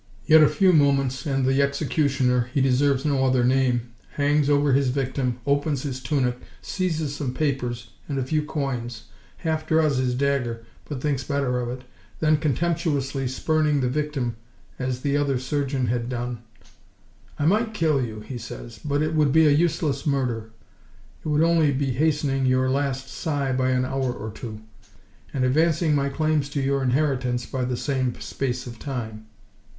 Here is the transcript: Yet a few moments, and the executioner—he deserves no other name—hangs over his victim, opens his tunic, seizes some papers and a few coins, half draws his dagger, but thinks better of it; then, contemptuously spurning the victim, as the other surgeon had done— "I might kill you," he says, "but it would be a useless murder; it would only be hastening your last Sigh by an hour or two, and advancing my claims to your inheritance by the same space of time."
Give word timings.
Yet 0.25 0.41
a 0.41 0.49
few 0.49 0.73
moments, 0.73 1.27
and 1.27 1.45
the 1.45 1.61
executioner—he 1.61 2.59
deserves 2.59 3.05
no 3.05 3.23
other 3.23 3.43
name—hangs 3.43 4.49
over 4.49 4.73
his 4.73 4.89
victim, 4.89 5.37
opens 5.45 5.83
his 5.83 5.99
tunic, 5.99 6.39
seizes 6.59 7.15
some 7.15 7.35
papers 7.35 7.91
and 8.09 8.17
a 8.17 8.25
few 8.25 8.41
coins, 8.41 9.03
half 9.37 9.67
draws 9.67 9.97
his 9.97 10.15
dagger, 10.15 10.63
but 10.85 11.01
thinks 11.01 11.23
better 11.23 11.59
of 11.59 11.69
it; 11.69 11.83
then, 12.19 12.37
contemptuously 12.37 13.27
spurning 13.27 13.79
the 13.81 13.89
victim, 13.89 14.37
as 14.79 15.01
the 15.01 15.15
other 15.15 15.37
surgeon 15.37 15.85
had 15.85 16.09
done— 16.09 16.39
"I 17.37 17.45
might 17.45 17.75
kill 17.75 18.03
you," 18.03 18.21
he 18.21 18.39
says, 18.39 18.79
"but 18.83 19.03
it 19.03 19.13
would 19.13 19.31
be 19.31 19.45
a 19.45 19.51
useless 19.51 20.07
murder; 20.07 20.49
it 21.23 21.27
would 21.27 21.43
only 21.43 21.71
be 21.71 21.91
hastening 21.91 22.47
your 22.47 22.71
last 22.71 23.07
Sigh 23.07 23.51
by 23.53 23.69
an 23.69 23.85
hour 23.85 24.11
or 24.11 24.31
two, 24.31 24.61
and 25.31 25.43
advancing 25.45 25.93
my 25.93 26.09
claims 26.09 26.49
to 26.49 26.59
your 26.59 26.81
inheritance 26.81 27.45
by 27.45 27.63
the 27.65 27.77
same 27.77 28.19
space 28.19 28.65
of 28.65 28.79
time." 28.79 29.27